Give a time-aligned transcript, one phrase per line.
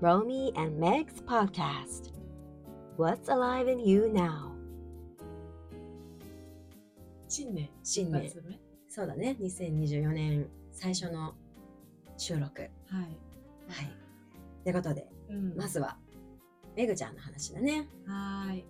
[0.00, 2.10] Romy and Meg's podcast.
[2.96, 4.50] What's alive in you now?
[7.28, 8.30] 新年新年
[8.88, 11.34] そうだね、2024年最初の
[12.16, 12.62] 収録。
[12.62, 12.70] はい。
[13.68, 13.92] はい。
[14.64, 15.96] ということで、うんまずは、
[16.76, 17.88] めぐちゃんの話だね。
[18.06, 18.64] はーい。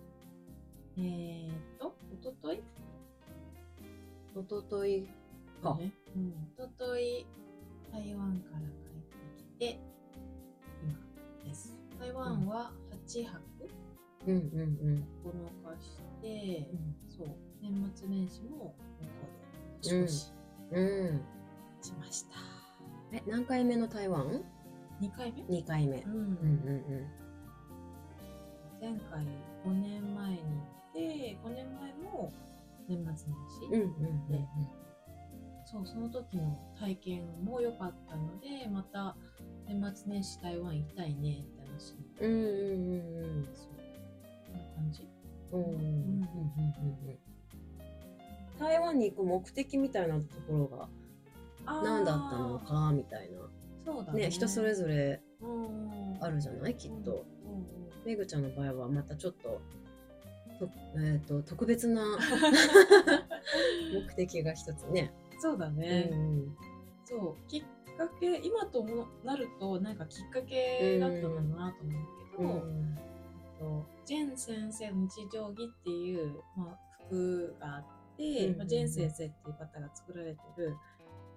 [0.99, 2.63] えー、っと、おととい？
[4.37, 5.09] おととい
[5.63, 5.75] か。
[5.77, 5.91] ね。
[6.17, 6.35] うん。
[6.59, 7.27] おととい、
[7.93, 8.67] 台湾から帰
[9.67, 9.94] ってきて。
[12.05, 12.71] 台湾は
[13.09, 13.41] 8泊
[14.27, 15.09] うんうんうん。
[15.25, 16.69] 9日して、
[17.09, 17.29] そう、
[17.63, 18.75] 年末年始も向こ
[19.81, 20.33] うで年越し
[20.71, 21.21] うん。
[21.81, 22.37] しました。
[23.13, 24.43] え、何回目の台湾
[25.01, 26.03] ？2回目 ?2 回目。
[26.03, 27.11] うんうんうん
[28.83, 29.25] 前回
[29.65, 30.45] 5年前に行
[30.91, 32.31] って5年前も
[32.87, 33.81] 年末年始、うん。
[33.81, 34.47] うんうんで
[35.65, 39.17] そうその時の体験も良かったのでまた
[39.67, 42.33] 年末年始台湾行きたいねって話にうん。
[42.33, 43.67] うんうんうんそう
[44.47, 45.09] こんな感じ
[45.53, 45.61] うん。
[45.61, 48.59] うんうんうんうん。
[48.59, 50.89] 台湾に行く目的みたいなところが
[51.83, 53.39] 何だったのかみたいな。
[53.85, 56.75] そうだねね、人それぞれうんあるじゃない？
[56.77, 57.25] きっと。
[58.07, 59.61] めぐちゃんの場合はまたちょっと
[60.59, 62.03] と,、えー、と特別な
[63.93, 65.13] 目的が一つね。
[65.41, 66.57] そうだうね、ん
[67.05, 67.63] そうきっ
[67.97, 72.03] かけ今ともなるとなんかきっかけだったんだろうなと思う
[72.37, 72.99] けど、うん。
[73.59, 77.85] とジェン先生の日常着っていう、まあ、服があっ
[78.17, 80.77] て、うんまあ、ジェン先生っていう方が作られてる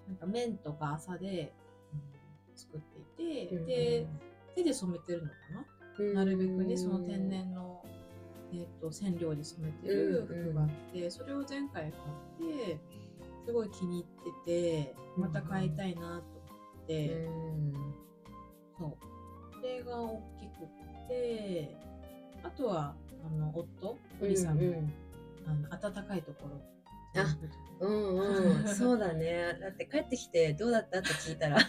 [0.07, 1.53] なんか綿とか麻で、
[1.93, 2.17] うん
[2.57, 2.81] 作っ
[3.15, 4.07] ていて、で
[4.55, 5.33] 手で染めてるのか
[5.99, 7.83] な、なるべくねその天然の、
[8.51, 12.79] えー、と染料で染めてる服があって、それを前回買って
[13.45, 16.36] すごい気に入っててまた買いたいなと
[16.87, 17.25] て。
[17.25, 17.73] うん
[18.77, 18.97] そう。
[19.55, 21.75] それが大きくって、
[22.43, 24.93] あとは、あの、夫、堀さんの、うん
[25.47, 26.61] あの温かいところ。
[27.15, 27.37] あ
[27.79, 29.57] うんうん、 そうだね。
[29.61, 31.65] だって帰ってきてどうだったって聞いたら あっ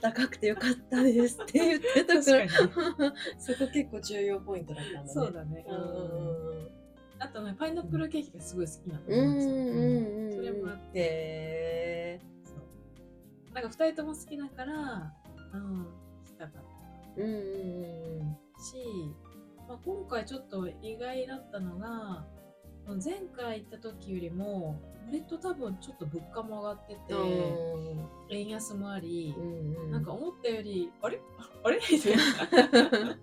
[0.00, 5.08] たかくてよかったですって言ってたから確 そこ結構重要ポイントだったんだね。
[5.08, 5.64] そうだね。
[5.68, 6.70] ううんん
[7.18, 9.02] あとね、パイナップルケーキがすごい好きなの。
[9.06, 10.32] うんうんうんうん。
[10.32, 12.20] それもあって。
[13.54, 15.12] なんか二人とも好きだから、
[15.52, 15.86] うん、
[16.24, 16.62] 来たかっ
[17.16, 18.76] たーうんうんうんし、
[19.68, 22.24] まあ、今回ちょっと意外だったのが、
[23.04, 28.08] 前回行った時よりも、割と多分ちょっと物価も上がってて、うん。
[28.30, 31.20] 円安もあり、うんうんなんか思ったより、あれ？
[31.64, 31.80] あれ？
[31.90, 33.18] みたいな。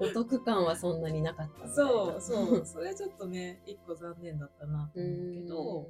[0.00, 2.66] お得感はそんなになかったそうそう。
[2.66, 5.88] それちょっとね、一個残念だったなとう思うけど、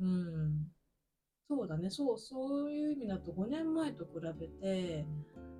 [0.00, 0.72] うん。
[1.48, 5.06] そうだね、そう、そういう意味だと5年前と比べて、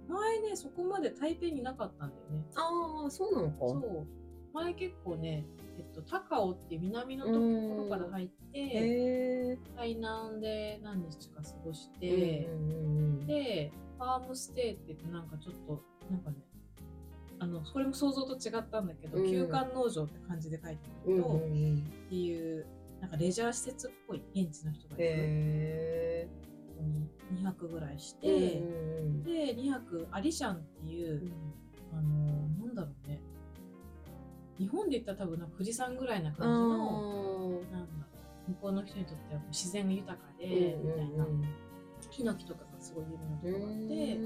[0.08, 2.44] 前ね、そこまで台北にいなかったんだよね。
[2.56, 3.56] ああそうなのか。
[3.58, 4.06] そう。
[4.54, 5.46] 前結構ね、
[5.78, 16.36] えっと、高尾って南のところから入って、台南で何日か過ごしーて、で、ファームステイって言ってなんかちょっと、なんかね、
[17.38, 19.30] あの、それも想像と違ったんだけど、うん。
[19.30, 21.76] 休館農場って感じで書いてあるけど、うんうんうん。
[21.78, 22.66] っていう、
[23.02, 25.04] なんかレジャー施設っぽい現地の人がいる。
[25.04, 26.28] へ
[26.68, 28.62] とこに2泊ぐらいしえ
[29.24, 31.98] て、で、2泊、アリシャンっていうう、ん。
[31.98, 33.20] あの、なんだろうね、
[34.56, 36.68] 日本で言ったら多分なんか富士山ぐらいな感じの、
[37.72, 38.08] なんだろ
[38.46, 41.26] う、向こうの人にとっては自然が豊かで、みたいな、
[42.08, 44.16] ヒノキとかがすごい有名なところがあって、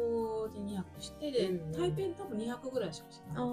[0.00, 3.36] うんここで2泊して、でうん台北に多分2泊ぐらいしかしてない。
[3.38, 3.46] ああ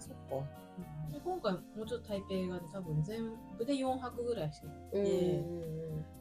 [0.00, 0.64] そっか。
[1.12, 5.44] で今回もうちょっと台北がね、多分全部で4泊ぐらいしてうんて、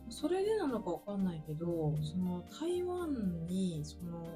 [0.10, 4.28] それでなのかわかんないけど、その台湾に、その、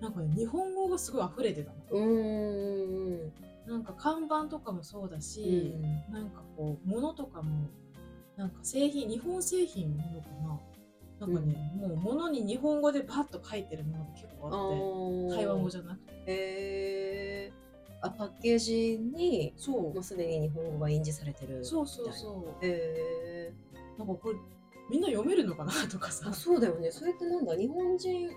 [0.00, 1.76] なんかね、日本語がすごい溢れてたの。
[1.90, 3.32] うんうん
[3.66, 5.74] なんか看板とかもそうだし、
[6.10, 7.68] なんかこう、物とかも、
[8.36, 10.58] なんか製品、日本製品なのかな
[11.20, 16.12] なんかね、もう物に日本語でパッと書いてるものが結構あって、台湾語じゃなくて。
[16.12, 16.24] へ
[17.46, 17.52] え
[18.00, 22.64] あパッケージにそうもうすでに日本語が印字されてるそうそうそう。
[22.64, 23.52] へえ
[23.98, 24.36] なんかこれ、
[24.88, 26.32] みんな読めるのかなとかさあ。
[26.32, 27.56] そうだよねそれってなんだ？
[27.56, 28.30] 日本人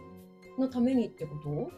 [0.57, 1.71] のためにってこと？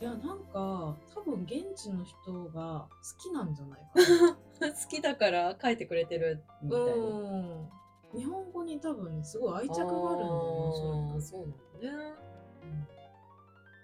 [0.00, 4.26] いや、なんか、多分現地の人が好きなんじゃないか
[4.66, 4.72] な。
[4.74, 7.68] 好きだから書いてくれてるみたいなうん。
[8.14, 12.14] 日本語に多分ね、すごい愛着があるんだよね、おそそうなんだね。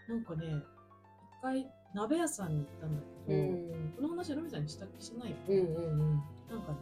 [0.09, 0.15] うん。
[0.17, 3.93] なんかね、一回鍋屋さんに行ったんだけど、うん。
[3.97, 6.23] この話ロミさんにしたしてないよ、うんうんうん。
[6.49, 6.79] なんかね、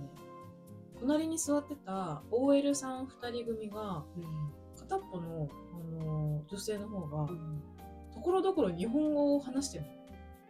[1.01, 4.05] 隣に座ってた OL さん2人組が、
[4.79, 7.35] 片っぽの、あの女性の方が、と
[8.15, 9.85] ところどころ日本語を話してる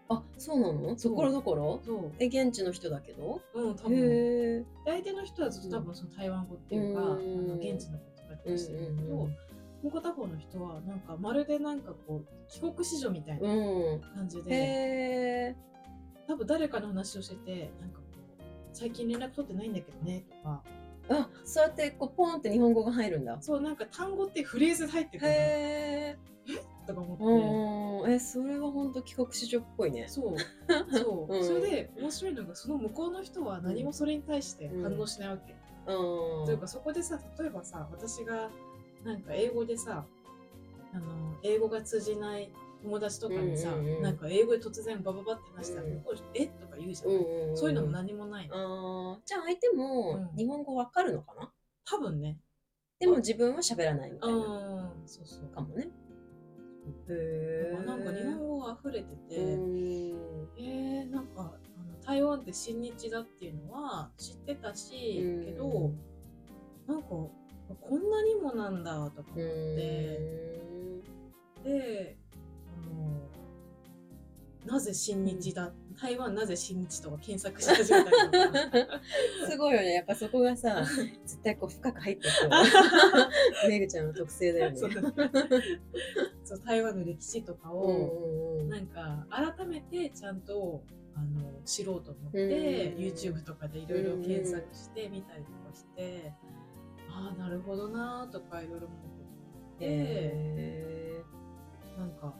[0.08, 0.96] あそうなの？
[0.96, 1.80] ところどころ？
[1.84, 2.12] そう。
[2.18, 3.40] え現地の人だけど？
[3.54, 3.98] うん多分。
[3.98, 4.64] へえ。
[4.84, 7.10] 相手の人はずっと多分その台湾語っていうか、うん。
[7.10, 9.36] あの現地の言葉でしてるけど、うんうんうん
[9.82, 14.00] もう片方の人はなんかまるでなんかこう帰国子女みたいなうん。
[14.14, 15.56] 感じで、へえ。
[16.28, 18.04] 多分誰かの話をしててなんかこ
[18.38, 20.62] う最近連絡取ってないんだけどねとか。
[21.08, 23.36] あそうやってこうポンって日本語が入るんだ。
[23.40, 26.16] そうなんか単語ってフレーズで入ってくるへえ？
[26.86, 27.24] とか思って、
[28.06, 30.08] うんえそれは本当帰国子女っぽいね。
[30.08, 30.36] そう。
[30.98, 31.44] そう、うん。
[31.44, 35.54] それで面白いのがその向こうの人は何もそれに対して反応しないわけ、
[35.86, 36.44] うん。
[36.46, 38.50] というかそこでさ例えばさ私が
[39.04, 40.04] なんか英語でさ
[40.92, 42.50] あの英語が通じない
[42.82, 46.02] 友達とかにさ、うんうんうんなんか英語で突然バババって話したら、うん。
[46.34, 46.46] え？
[46.46, 47.56] とか言うじゃうんうん。
[47.56, 49.20] そういうのも何もないの、あー。
[49.24, 50.36] じゃあ相手もうん。
[50.36, 51.52] 日本語わかるのかな、
[51.84, 52.38] 多分ね。
[52.98, 54.36] でも自分は喋らないみたいな。
[54.36, 54.40] う
[55.04, 55.06] ん。
[55.06, 55.48] そうそう。
[55.48, 55.88] かもね
[57.08, 60.48] へえなんか日本語が溢れてて、うん。
[60.58, 65.44] えー、なんかあの台湾って親日だっていうのは知ってたし、うん。
[65.44, 65.92] けど
[66.86, 70.62] なんかこんなにもなんだとか思って、
[71.64, 72.16] で
[72.66, 79.00] あのなぜ親日だ、台湾なぜ親日とか検索し始めたりとか。
[79.50, 79.94] すごいよね。
[79.94, 80.84] やっぱそこがさ
[81.24, 82.50] 絶対こう深く入ってくる。
[83.68, 84.80] めぐちゃんの特性だよね
[86.56, 88.68] そ台湾の歴史とかうんを、うんうん。
[88.68, 90.82] なんか改めてちゃんと
[91.14, 96.32] あの知ろうと思って、うん YouTube とかでいろいろ検索してみたりとかして、
[97.10, 98.98] ああなるほどなーとかいろいろ思っ
[99.78, 101.22] て、へ
[101.98, 102.34] なんか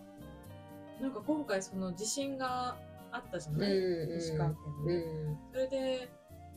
[1.00, 2.76] なんか今回その地震が
[3.10, 5.38] あったじゃーない、うん石川県うで、ん。
[5.52, 6.08] それで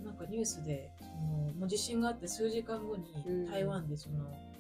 [0.04, 3.46] なんかニュースでそのもう地震があって数時間後にうん。
[3.52, 4.55] 台湾でその、うん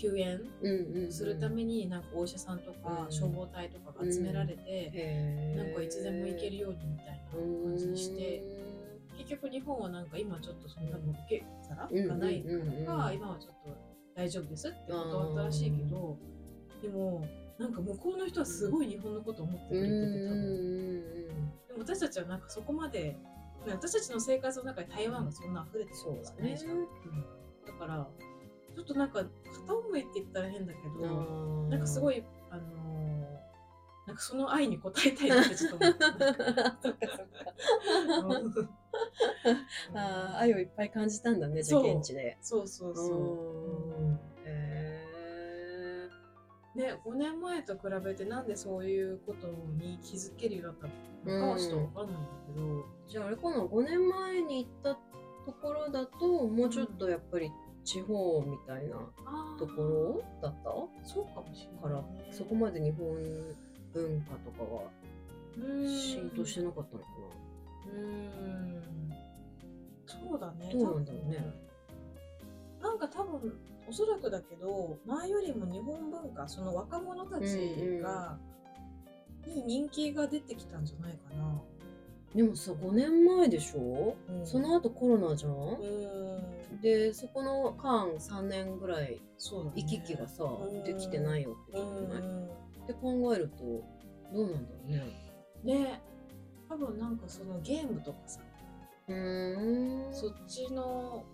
[0.00, 0.40] 救援
[1.10, 3.12] するためになんかお医者さんとかうん。
[3.12, 8.42] 消防隊とかが集められて、なんかいつでも行けるようにみたいな感じにして、
[9.16, 12.42] 結局日本はなんか今ちょっとその多分受け皿がない
[12.86, 13.76] から今はちょっと
[14.14, 16.16] 大丈夫ですって断ったらしいけど、
[16.80, 17.26] でも
[17.58, 20.38] なんか向こうの人はすごい日本のことを思ってくうんれてて、多分。
[20.38, 21.18] うん
[21.68, 23.16] でも私たちはなんかそこまで
[23.66, 26.86] 私たちの生活の中に台湾がそんな溢れてるそうだねないじゃん、うん。
[27.66, 28.08] だから
[28.78, 32.68] ちょっとなんか片思いって言ったら変だけど、なんかすごいいあのー
[34.06, 35.94] なんかその愛に応えたいなってちょっと思っ
[40.38, 43.06] 愛をいっぱい感じたんだねじゃ現地でそうそうそう。
[43.06, 44.18] うん。
[44.46, 46.08] へ
[46.76, 50.90] ね、5年前と比べてなんでそういうことに気づけるようになっ
[51.24, 53.58] たのかはちょっとわかんないんだけど、ーじゃああれかな。
[53.58, 54.94] 5年前に行った
[55.44, 57.50] ところだともうちょっとやっぱり
[57.88, 58.96] 地方みたいな
[59.58, 60.70] ところだった？
[61.08, 63.06] そうかもしれからない、ね、そこまで日本
[63.94, 64.64] 文化とか
[65.62, 67.08] がうん浸透してなかったのか
[67.90, 68.82] うん。
[70.06, 70.70] そうだね。
[70.72, 71.54] どうなんだろうね。
[72.82, 73.58] なんか多分
[73.88, 78.38] おそらくだけど前よりも日本文化その若者たちが、
[79.46, 81.62] に人気が出てきたんじゃないかな。
[82.34, 84.46] なでもさ5年前でしょ、うん。
[84.46, 86.80] その後コロナじゃん、うん。
[86.80, 90.84] でそこの間3年ぐらい行き来がさ、うん。
[90.84, 92.44] できてないよってうことじゃない、ん。
[92.44, 92.48] っ
[92.86, 93.64] て考えると
[94.32, 95.02] どうなんだろうね。
[95.64, 96.00] で
[96.68, 98.40] 多分なんかそのゲームとかさ、
[99.08, 100.14] うーん。
[100.14, 101.24] そっちの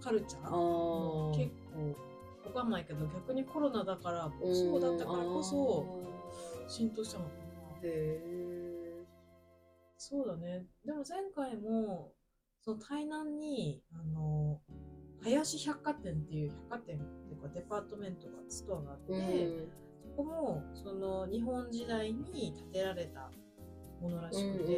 [0.00, 0.50] カルチャー？
[0.50, 1.36] ー。
[1.36, 1.96] 結構
[2.48, 5.84] わかんないけど逆にコロナだからそうだったからこそ
[6.68, 7.34] 浸透したのかな。
[7.82, 8.49] へえ
[10.02, 10.64] そうだね。
[10.82, 12.14] でも前回も、
[12.62, 14.58] その台南に、あの、
[15.22, 23.30] 林百貨店っていう百貨店っていうかデパートメントが、ストアがあって、うんそこも、その日本時代に建てられた
[24.00, 24.72] ものらしくて、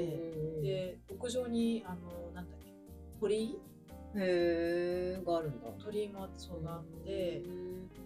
[0.61, 2.75] で、屋上に、あの、なんだっけ、
[3.21, 3.45] 鳥？
[3.45, 3.61] 居
[4.17, 5.69] へえがあるんだ。
[5.79, 7.45] 鳥居もあってそうがあって、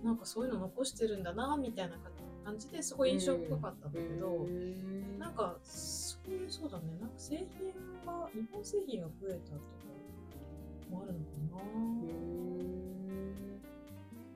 [0.05, 2.13] なんかそういうの残してるんだな、みたいな感
[2.59, 4.47] じですごい印象深かったんだけど、
[5.19, 6.85] なんかそういうそうだね。
[7.01, 7.73] なんか製品
[8.07, 9.65] が日本製品が増えたとか
[10.91, 11.63] もあるのか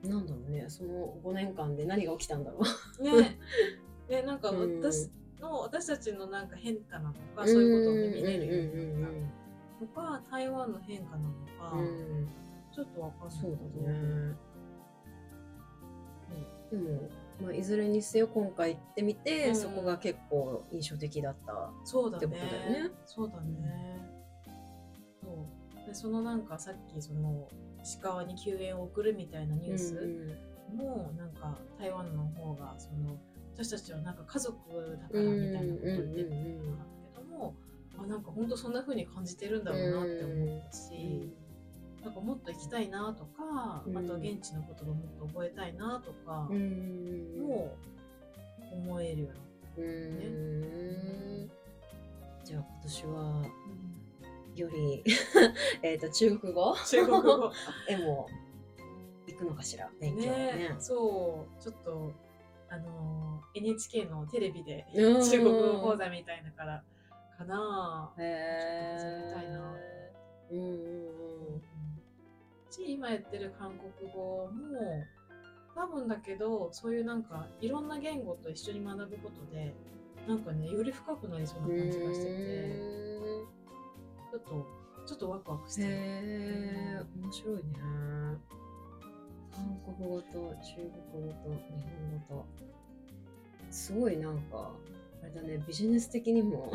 [0.03, 0.65] うんなんだろうね。
[0.67, 2.59] その5年間で何が起きたんだろ
[2.99, 3.03] う。
[3.03, 3.15] な。
[3.15, 3.37] ね。
[4.09, 4.79] ねなんかうん。
[4.81, 9.11] 私の、私たちのなんか変化なのかそういうことを、ね、見れるようになっ
[9.93, 11.79] たのか台湾の変化なのか、うん。
[11.79, 12.41] うんうん
[12.73, 14.35] ちょっとわかんないそうだね。
[16.71, 17.09] でも、
[17.41, 22.27] まあ、いずれにせよ今回行ってみて、うんそこが結構印象的だったそうだね。
[22.27, 22.91] ってことだよね。
[23.05, 24.09] そうだね、
[25.21, 25.47] そ
[25.83, 25.87] う。
[25.87, 27.47] でそのなんかさっきその
[27.83, 30.37] 石川に救援を送るみたいなニュース、
[30.73, 33.19] もうなんか台湾の方がその
[33.55, 34.57] 私たちはなんか家族
[35.01, 37.55] だからみたいなことを言ってるんだけども、
[37.97, 41.33] あなんか本当そんな風に感じてるんだろうなって思ったし、
[42.03, 43.97] なんかもっと行きたいなとか、うん。
[43.97, 46.57] あと現地のことをもっと覚えたいなとかうん。
[46.57, 47.71] う
[48.73, 49.29] 思えるよ
[49.77, 51.51] ううん。
[52.43, 53.47] じゃあ今年はな、
[54.55, 55.03] より
[55.83, 56.75] えっと中国語？
[56.87, 57.51] 中国語。
[57.87, 58.27] へも
[59.27, 59.89] 行くのかしら？
[59.99, 60.53] 勉強ね。
[60.53, 61.61] ねそう。
[61.61, 62.11] ちょっと
[62.69, 65.21] あのー NHK のテレビでうん。
[65.21, 66.83] 中国語講座みたいなから
[67.37, 68.13] かな。
[68.17, 69.73] へちょっと始めたいな。
[70.51, 71.30] うんうんうん
[72.85, 75.05] し今やってる韓国語も
[75.75, 79.73] 多分だけどそういうなんかいろんな言語と一緒に学ぶことで
[80.27, 82.69] なんかねより深くなりそうな感じがしてて
[84.31, 85.87] ちょっとちょっとワクワクしてる。
[87.21, 87.61] 面白いね。
[89.51, 90.75] 韓国語と中
[91.11, 91.55] 国語と日
[92.29, 92.45] 本語と。
[93.71, 94.71] すごいなんか
[95.23, 96.71] あれだねビジネス的にも。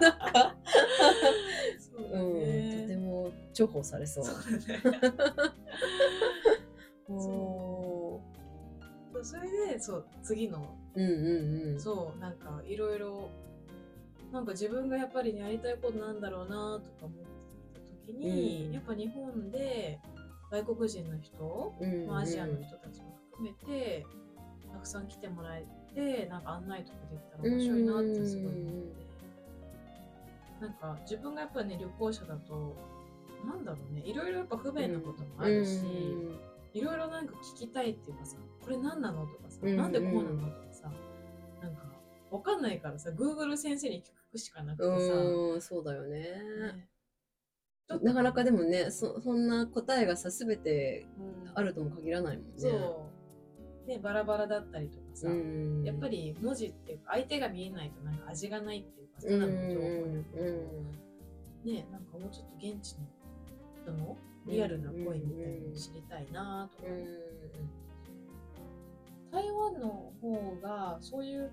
[0.00, 0.55] なんか
[3.56, 4.24] 重宝されそう。
[7.08, 8.20] そ
[9.14, 10.76] う それでそう次の。
[10.94, 11.80] ーうんうんうん。
[11.80, 13.30] そうなんかいろいろ
[14.30, 17.18] なんか自分がやっぱりやりたいことなんだろうなとか思っ
[17.72, 18.72] てた時に、うん。
[18.72, 19.98] やっぱ日本で
[20.50, 22.06] 外国人の人、うんうん。
[22.08, 24.04] まあアジアの人たちも含めて
[24.70, 29.06] たくさん来てもらえてなんか案内とかできたら面白いなってすごい思って、
[30.60, 32.76] なんか自分がやっぱね旅行者だと
[33.44, 35.80] なんだろうねいろいろやっぱ不便なこともあるし、
[36.72, 40.92] いろいろなんか聞きたいっていうかさこれ何なのとかさ、うなんでこうなのとかさ
[41.62, 41.82] なんか
[42.30, 46.20] わかんないからさ Google 先生に聞くしかなくてさ、うん、そうだよね。
[46.20, 46.88] ね
[48.02, 52.52] なかなかでもねそ、そんな答えがさ、すべてうんあるとも限らないもんね。
[52.56, 55.84] そうねバラバラだったりとかさ、うん。
[55.84, 61.72] やっぱり文字っていうか相手が見えないとなんか味がないっていうかたうん、だうん、の情報だけど、うん。
[61.72, 63.06] ねなんかもうちょっと現地の
[63.86, 64.16] 人の
[64.46, 66.88] リアルな声みたいなのを知りたいなとか、
[69.32, 71.52] 台湾の方がそういう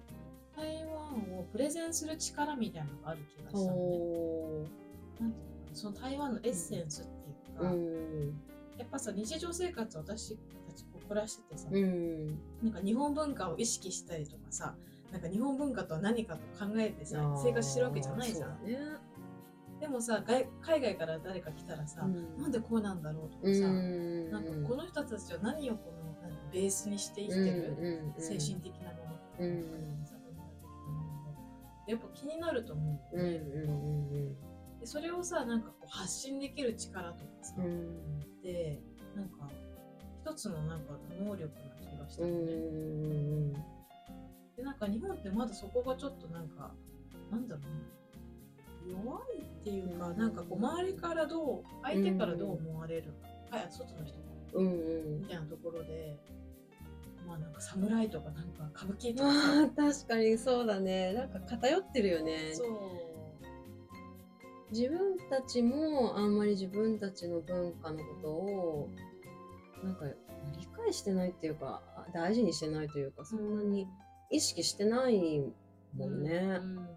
[0.55, 3.71] 台湾をプレゼンする力みたいなのがある気がしたのね。
[3.73, 4.65] お
[5.21, 5.61] なんていうの？
[5.61, 8.39] かなその台湾のエッセンスっていうか、うん。
[8.77, 12.27] やっぱさ日常生活私たち暮らしててさ、うん。
[12.63, 14.75] なんか日本文化を意識したりとかさ
[15.11, 18.57] なんか日本文化とは何かと考えてさ生活してるわけじゃないじゃん。
[19.83, 24.31] でもさ外海外から誰か来たらさ、うんなんでこうなんだろうとかうさ、ん。
[24.31, 29.61] なんかこの人たちは何をこのベースにして生きてる、精神的なものとか、うん
[30.05, 31.35] さ文化的なものも
[31.85, 33.23] やっぱ気になると思うね、うん。
[33.23, 33.25] う
[34.77, 34.79] ん。
[34.79, 38.19] でそれをさなんかこう発信できる力とかさ、うん。
[38.41, 38.79] で
[39.17, 39.49] なんか
[40.21, 43.51] 一つのなんか能力な気がしたうのね、ん。
[43.51, 46.73] でなんか日本ってまだそこがちょっとなんか
[47.29, 48.02] なんだろうね
[48.87, 50.17] 弱いっていうか、うん。
[50.17, 53.13] なんかこう周りからどう相手からどう思われる？
[53.49, 54.23] か、はい外の人が。
[54.53, 54.65] うん。
[54.65, 55.19] うん。
[55.21, 55.25] み。
[55.25, 56.17] たいなところで
[57.27, 59.63] まあなんか侍とかなんか歌舞伎とかあさ。
[59.63, 61.13] あ確かにそうだね。
[61.13, 62.53] なんか偏ってるよね。
[62.53, 62.67] そう。
[64.71, 68.89] 自分たちもあんまり自分たちの文化のことを
[69.83, 70.05] なんか
[70.57, 73.87] 理解してないっていうかあ大事にしてないというかそんなに
[74.31, 75.43] 意識してない
[75.95, 76.87] もんね、うん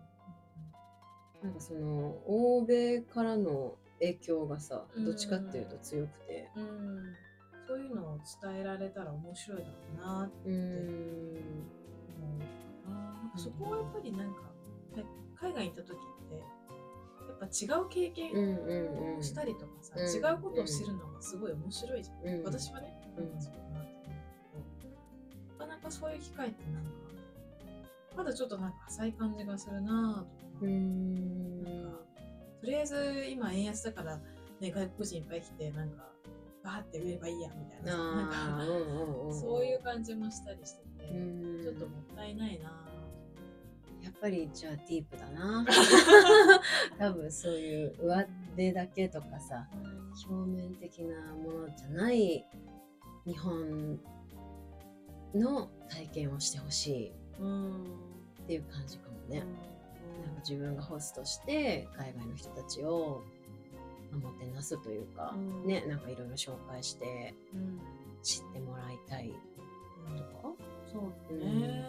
[1.42, 5.04] なんかその欧米からの影響がさうん。
[5.04, 6.50] どっちかっていうと強くて。
[6.56, 7.14] うん。
[7.66, 10.48] そういうのを伝えられたら面白いだろうなって。
[10.48, 10.56] 思
[12.36, 12.40] う
[12.84, 12.94] かな。
[12.94, 14.42] なんかそこはやっぱりなんか
[14.96, 15.04] ね
[15.40, 19.18] 海外に行った時ってやっぱ違う経験うんうんうん。
[19.18, 22.44] をしたりとかさ、うん違うことを知るのがすごい面白いじゃん、うん。
[22.44, 23.24] 私はねうん。
[23.28, 24.08] なんかそうだなって
[24.54, 24.94] 思うけど、
[25.58, 26.90] なかなかそういう機会ってなんか
[28.16, 31.62] まだちょっとなんか浅い感じがするなぁとか、うーん。
[31.62, 31.98] なんか
[32.60, 34.16] とりあえず今円安だから、
[34.60, 36.04] ね、外国人いっぱい来てなんか
[36.64, 37.92] バーって売ればいいやみたいな。
[37.92, 39.40] さなんあかーうんうんうん。
[39.40, 41.62] そういう感じもしたりしてて、うん。
[41.62, 42.64] ちょっともったいないな。
[44.02, 45.66] やっぱりじゃあディープだな。
[46.98, 48.24] 多分そういう上
[48.56, 52.44] 手だけとかさぁ表面的なものじゃない
[53.26, 54.00] 日本
[55.34, 57.86] の体験をしてほしいうんっ
[58.46, 59.75] ていう感じかもね、うん
[60.26, 63.22] なんか自分がホストして海外の人たちを
[64.10, 65.66] まあもてなすというか、うん。
[65.66, 67.80] ねなんかいろいろ紹介してうん。
[68.22, 70.54] 知ってもらいたいとか、
[70.90, 71.84] そうだね。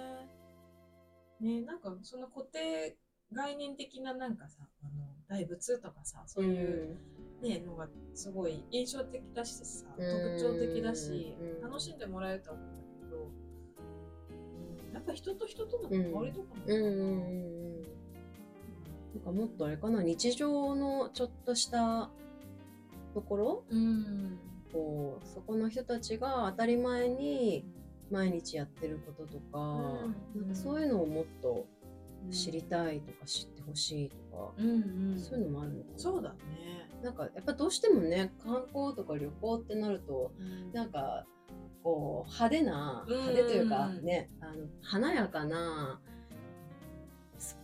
[1.39, 2.96] ねなんかその固定
[3.34, 4.91] 概念的ななんかさあの
[5.27, 6.98] 大仏とかさそういう、
[7.41, 10.38] ねのがすごい印象的だしさ、うん。
[10.38, 11.62] 特徴的だし、うん。
[11.62, 13.32] 楽しんでもらえると思うんだけど、
[14.88, 17.97] うん、やっぱ人と人との関わりとかも、うん
[19.16, 22.10] なんかもっとあれかな日常のちょっとした
[23.14, 23.64] ところ？
[23.70, 24.40] うん。
[24.72, 27.66] こうそこの人たちが当たり前に
[28.12, 29.60] 毎日やってることとか,、
[30.36, 30.42] うん。
[30.42, 31.66] なんかそういうのをもっと
[32.30, 35.20] 知りたいとか知ってほしいとか、うんうん。
[35.20, 36.00] そういうのもあるのかな？
[36.00, 36.38] そうだね、
[37.02, 40.32] なんかやっぱどうしてもね観光とか旅行ってなると
[40.74, 41.26] なんか
[41.84, 43.14] こう派手なうん。
[43.14, 46.02] 派手というかね、あの華やかな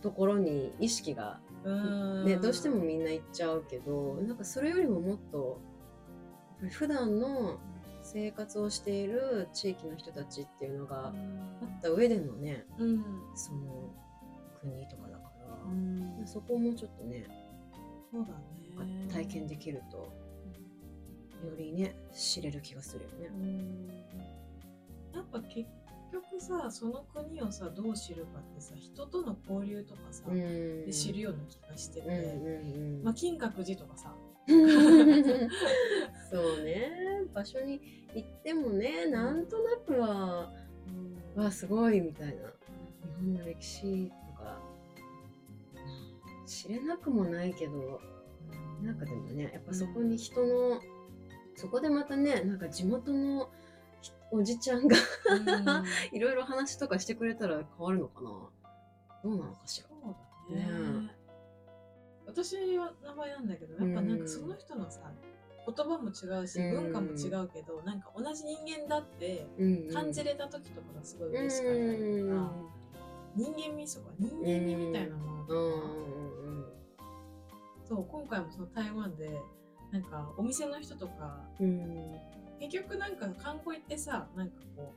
[0.02, 2.24] ところに意識が、うん。
[2.24, 5.60] ねどうしてもみんな行っちゃうけどなんかそれよりももっと
[6.70, 7.58] 普段の
[8.02, 13.04] 生活をしている地域の人たちっていうのがあった上でのねうん。
[13.34, 13.94] その
[14.60, 16.22] 国とかだから、うん。
[16.26, 17.26] そこをもうちょっとね
[18.12, 18.32] そうだ
[18.84, 19.08] ね。
[19.10, 20.12] 体験できると
[21.46, 23.28] よりね知れる気がするよね。
[23.28, 23.88] うん。
[25.14, 25.68] やっぱ結
[26.14, 30.86] 局さその国をさどう知るかってさ人との交流とかさ、うん。
[30.86, 33.02] で知るような気がしてて、うんうんうん。
[33.02, 34.14] まあ、金閣寺とかさ、
[36.30, 36.90] そうね。
[37.32, 37.80] 場所に
[38.14, 40.52] 行ってもねなんとなくは
[41.34, 42.32] わすごいみたいな。
[42.32, 44.60] 日本の歴史とか
[46.46, 48.00] 知れなくもないけど
[48.82, 50.80] なんかでもねやっぱそこに人の、
[51.54, 53.63] そこでまたねなんか地元のひ
[54.34, 54.96] おじちゃんが
[56.12, 58.30] いろいろ話とかしてくれたら変わるのかな？
[58.30, 58.50] ど
[59.30, 59.88] うなのかしら？
[59.88, 60.66] そうだね。
[61.02, 61.16] ね。
[62.26, 65.00] 私は名前なんだけどやっぱなんかその人のさ
[65.66, 66.92] 言葉も違うしうん。
[66.92, 71.88] 文化も違うけど、なんか同じ人間だってうん感じれた時とかがすごい嬉しかったり
[72.22, 72.52] とか、
[73.34, 76.66] 人間味噌が人間味みたいなものとか、うんうん。
[77.84, 79.40] そう今回もその台湾で
[79.94, 81.66] なんかお店の人とかうん。
[81.66, 82.20] うん
[82.60, 84.94] 結局なんか観光行ってさなんかこ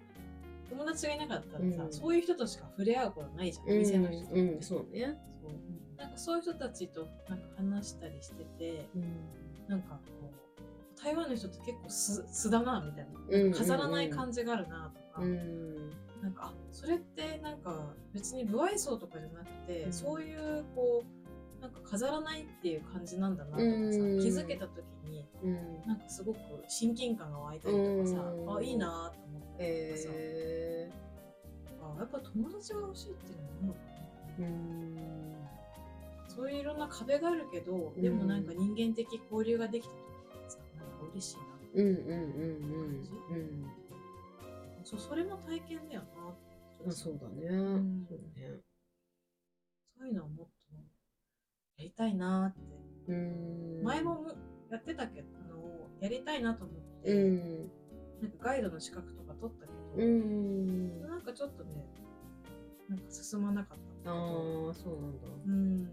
[0.65, 1.93] う友達がいなかったらさ、うん。
[1.93, 5.17] そういう人としか触れ合うことないじゃん、うん店の人とかうんそうね。
[5.41, 5.97] そう。
[5.97, 9.03] なんかそういう人たちとなんか話したりしててうん。
[9.67, 15.89] なんかこう台湾の人って結構素素だなみたいな、う飾らない感じがあるなとか、うん。
[16.21, 19.93] なんかあそれってなんか別に不愛想とかじゃなくて、うん。
[19.93, 21.16] そういうこう
[21.67, 24.19] なんか飾らないっていう感じなんだなとかさ、うん。
[24.19, 25.85] 気づけた時にうん。
[25.85, 28.57] なんかすごく親近感が湧いたりとかさ、うん。
[28.57, 30.91] あいいなと思ったりとかさ、え
[31.81, 33.75] あやっぱ友達が欲しいっていうのも
[34.37, 35.41] あるのか
[36.23, 43.67] な、そういういろんな壁があるけど、でもなんか人間的交流ができた時ってさなんか嬉しいなうんうんうんうんうん。
[44.85, 46.07] そうそれも体験だよな
[46.87, 48.05] あそうだね、ん。
[48.07, 48.61] そうね。
[49.97, 50.56] そういうのをもっと
[51.77, 53.11] やりたいなって。
[53.11, 53.83] うん。
[53.83, 54.31] 前もも
[54.69, 55.57] やってたけどあの
[56.01, 57.71] やりたいなと思って、うん。
[58.21, 61.01] なんかガイドの資格とか取ったけうど、ん。
[61.07, 61.71] なんかちょっとね
[62.89, 64.17] なんか進まなかったああ
[64.73, 65.27] そうなんだ。
[65.45, 65.89] うん。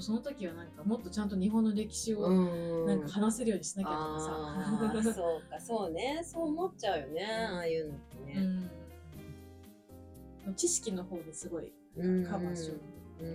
[0.00, 2.86] その時はなんかもっとちゃんと日本の歴史をうん。
[2.86, 6.20] なんか話せるようにしなきゃとあかーさ、 そうかそうね。
[6.24, 8.42] そう思っちゃうよねああいうのってうね
[10.50, 12.80] ん、知識の方ですごいうんカバーしようう
[13.22, 13.34] ん。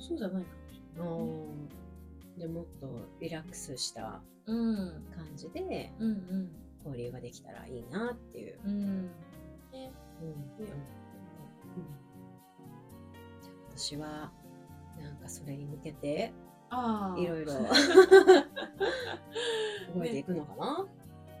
[0.00, 1.16] そうじゃないかもしれない、ね、
[2.38, 2.88] でもっと
[3.20, 6.50] リラックスしたうん感じでうんうん
[6.84, 8.58] 交流ができたらいいなっていう。
[8.64, 9.02] うん。
[9.72, 9.90] ね
[13.76, 14.30] 私は
[15.00, 16.32] なんかそれに向けて
[17.16, 17.52] いろいろ
[19.94, 20.86] 動いていくのかな？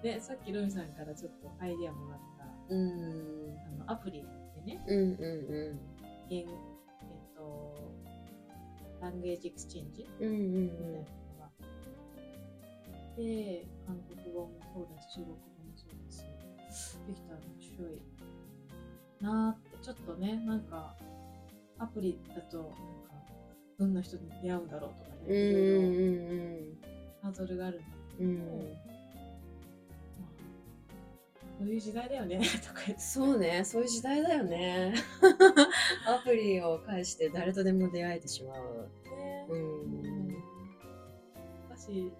[0.02, 3.56] でさっきルミさんからちょっとアイディアもらったうん。
[3.66, 4.24] あのアプリ
[4.64, 4.84] でね。
[4.86, 6.46] うんうん、えっ
[7.36, 7.94] と
[9.00, 15.38] language exchange みたいなのがあって韓国語もそうだし中国語も
[15.76, 18.02] そうだしできたら面白い
[19.20, 20.96] なーってちょっとねなんか
[21.78, 22.74] アプリだとなんか
[23.78, 25.34] どんな人に出会うんだろうとかね、
[27.22, 27.86] ハードルがあるんだ
[28.16, 28.97] けど、うん
[31.58, 34.94] まあこういう時代だよねとかそうねそういう時代だよね。
[36.06, 38.88] アプリを介して誰とでも出会えてしまう。
[39.04, 39.46] ね。
[39.48, 40.28] うん。
[41.68, 42.12] だし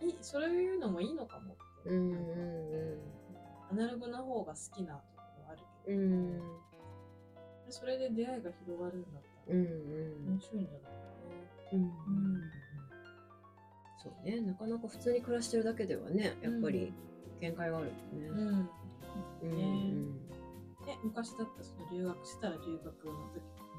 [0.00, 2.98] いいそういうのもいいのかもって、うんうん
[3.70, 6.42] アナログな方が好きなところあるけど、うん。
[7.70, 10.32] それで出会いが広がるんだったらうんうん。
[10.32, 11.02] 面白いんじゃないか
[11.72, 11.92] うんうん
[14.02, 16.92] そうねなかなか普通に暮らしてるだけではねやっぱり
[17.40, 18.30] 限界があるよね。
[18.30, 18.42] な。
[18.42, 18.70] うん
[19.42, 19.92] うんね。
[20.86, 23.12] で昔だったらその留学してたら留学の時の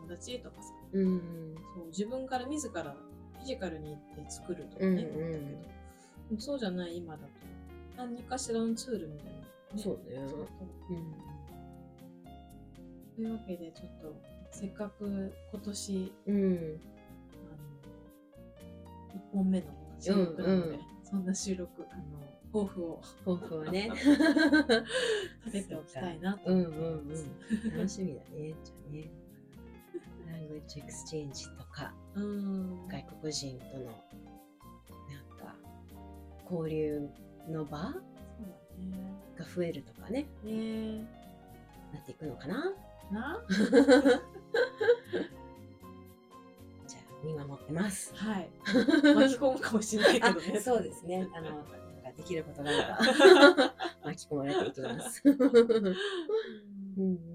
[0.01, 0.73] 友達とかさ。
[0.93, 1.55] うんうん。
[1.75, 5.53] そう自分から自らフィジカルに行って作るとかね、うんうん。
[5.53, 5.67] だ
[6.29, 6.41] けど。
[6.41, 7.29] そうじゃない今だと。
[7.97, 10.27] 何かしらのツールみたいなのそうね。
[10.29, 10.43] そうう。
[10.43, 10.47] ん。
[13.15, 14.15] というわけでちょっと
[14.51, 16.35] せっかく今年うん。
[16.35, 17.55] あ
[19.11, 19.65] の1本目の
[19.99, 20.79] 収録なので、うんうん。
[21.03, 22.01] そんな収録あの
[22.53, 23.89] 抱負を抱負はね。
[25.45, 27.31] 立てておきたいなとうん思うんいます。
[27.63, 27.71] うん。
[27.77, 28.53] 楽しみだね。
[28.63, 29.11] じゃあね。
[30.27, 33.93] Language exchange とか、うん外国人との、なん
[35.37, 35.55] か、
[36.49, 37.09] 交流
[37.49, 37.99] の場ね。
[39.35, 40.97] が増えるとかね、ね
[41.91, 42.71] なっていくのかな？
[43.11, 43.43] な？
[46.87, 48.13] じゃあ、見守ってます。
[48.15, 48.49] はい。
[48.65, 50.53] 巻き込むかもしれないけどね。
[50.57, 51.27] あそうですね。
[51.33, 51.65] あの、
[52.17, 53.73] できることがあれば
[54.05, 55.21] 巻き込まれていきます。
[56.97, 57.32] うん